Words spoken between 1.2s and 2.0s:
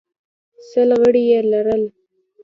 یې لرل